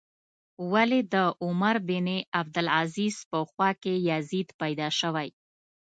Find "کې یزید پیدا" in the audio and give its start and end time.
3.81-4.87